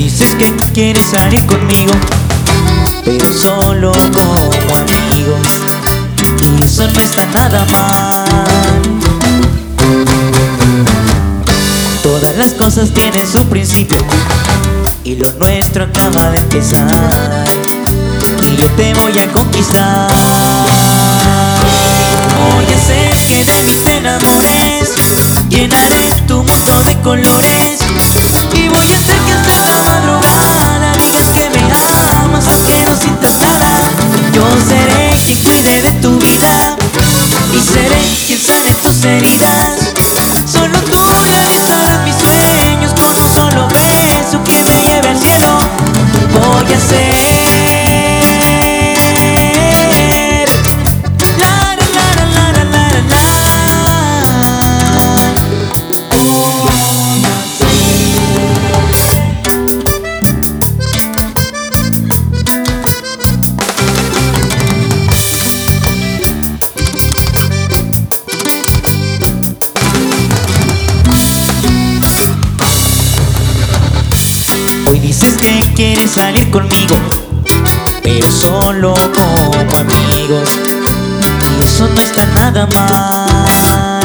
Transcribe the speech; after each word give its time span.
dices 0.00 0.34
que 0.34 0.50
quieres 0.72 1.04
salir 1.04 1.44
conmigo, 1.44 1.92
pero 3.04 3.26
solo 3.34 3.92
como 3.92 4.76
amigos. 4.76 5.48
Y 6.58 6.64
eso 6.64 6.88
no 6.88 7.00
está 7.00 7.26
nada 7.26 7.66
mal. 7.66 8.24
Todas 12.02 12.34
las 12.38 12.54
cosas 12.54 12.94
tienen 12.94 13.26
su 13.30 13.44
principio 13.44 13.98
y 15.04 15.16
lo 15.16 15.30
nuestro 15.32 15.84
acaba 15.84 16.30
de 16.30 16.38
empezar. 16.38 17.44
Y 18.48 18.56
yo 18.56 18.66
te 18.76 18.94
voy 18.94 19.18
a 19.18 19.30
conquistar. 19.32 20.10
Voy 22.54 22.64
a 22.64 22.76
hacer 22.76 23.14
que 23.28 23.44
de 23.44 23.62
mí 23.64 23.76
te 23.84 23.96
enamores, 23.98 24.94
llenaré 25.50 26.08
tu 26.26 26.42
mundo 26.42 26.82
de 26.86 26.98
colores. 27.02 27.79
De 35.62 35.92
tu 36.00 36.18
vida 36.18 36.76
y 37.52 37.60
seré 37.60 38.00
quien 38.26 38.40
sane 38.40 38.72
tus 38.82 39.04
heridas. 39.04 39.92
Solo 40.50 40.78
tú 40.80 40.96
realizarás 41.24 42.02
mis 42.04 42.16
sueños 42.16 42.94
con 42.94 43.22
un 43.22 43.34
solo 43.34 43.68
beso 43.68 44.42
que 44.42 44.52
me 44.64 44.82
lleve 44.82 45.08
al 45.08 45.18
cielo. 45.18 45.58
Voy 46.32 46.72
a 46.72 46.76
hacer. 46.76 47.19
Hoy 74.90 74.98
dices 74.98 75.36
que 75.36 75.60
quieres 75.74 76.10
salir 76.10 76.50
conmigo, 76.50 76.96
pero 78.02 78.28
solo 78.28 78.92
como 79.14 79.76
amigos. 79.78 80.48
Y 81.58 81.62
eso 81.62 81.88
no 81.94 82.00
está 82.02 82.26
nada 82.26 82.66
mal. 82.74 84.02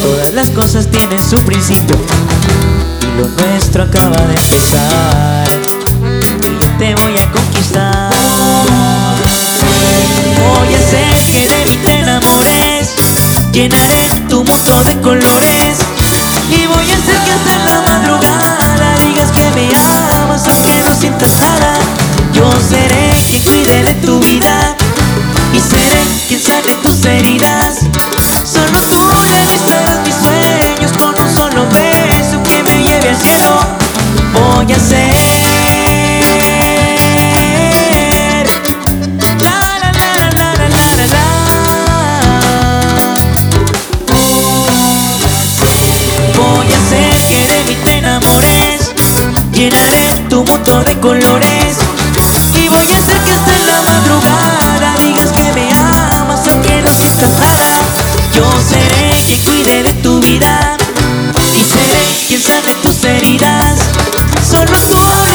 Todas 0.00 0.30
las 0.34 0.50
cosas 0.50 0.86
tienen 0.88 1.18
su 1.18 1.36
principio 1.44 1.96
y 3.02 3.20
lo 3.20 3.28
nuestro 3.28 3.82
acaba 3.82 4.16
de 4.18 4.34
empezar. 4.34 5.48
Y 6.38 6.62
yo 6.62 6.70
te 6.78 6.94
voy 6.94 7.16
a 7.18 7.32
conquistar. 7.32 8.12
Voy 10.38 10.74
a 10.74 10.78
hacer 10.78 11.12
que 11.32 11.48
de 11.48 11.70
mí 11.70 11.76
te 11.82 11.92
enamores, 12.00 12.94
llenaré 13.52 14.20
tu 14.28 14.44
mundo 14.44 14.84
de 14.84 15.00
colores. 15.00 15.59
Que 17.24 17.32
hasta 17.32 17.58
la 17.64 17.80
madrugada 17.82 18.94
digas 19.04 19.30
que 19.32 19.50
me 19.50 19.68
amas 20.20 20.46
aunque 20.48 20.82
no 20.84 20.94
sientas 20.94 21.30
nada. 21.38 21.74
Yo 22.32 22.50
seré 22.68 23.12
quien 23.28 23.42
cuide 23.42 23.82
de 23.84 23.94
tu 23.94 24.20
vida 24.20 24.76
y 25.52 25.60
seré 25.60 26.02
quien 26.28 26.40
sane 26.40 26.76
tus 26.82 27.04
heridas. 27.04 27.80
Solo 28.44 28.78
tú 28.88 29.10
realizarás 29.30 30.00
mis 30.04 30.14
sueños 30.14 30.92
con 30.98 31.18
un 31.18 31.34
solo 31.34 31.66
beso 31.68 32.42
que 32.42 32.62
me 32.62 32.82
lleve 32.82 33.10
al 33.10 33.16
cielo. 33.16 33.60
Voy 34.32 34.72
a 34.72 34.76
hacer. 34.76 35.29
que 47.30 47.46
de 47.46 47.64
mí 47.64 47.76
te 47.84 47.98
enamores. 47.98 48.90
Llenaré 49.52 50.26
tu 50.28 50.42
mundo 50.44 50.82
de 50.82 50.98
colores. 50.98 51.76
Y 52.60 52.68
voy 52.68 52.92
a 52.92 52.98
hacer 52.98 53.18
que 53.22 53.32
hasta 53.32 53.58
la 53.58 53.82
madrugada. 53.82 54.94
Digas 55.04 55.30
que 55.30 55.52
me 55.52 55.70
amas 55.72 56.48
aunque 56.48 56.82
no 56.82 56.90
sientas 56.92 57.30
nada 57.38 57.68
Yo 58.34 58.44
seré 58.68 59.14
quien 59.26 59.40
cuide 59.42 59.82
de 59.84 59.94
tu 60.02 60.20
vida. 60.20 60.76
Y 61.56 61.62
seré 61.62 62.04
quien 62.26 62.42
sane 62.42 62.74
tus 62.82 63.04
heridas. 63.04 63.78
Solo 64.50 64.76
tú 64.88 65.29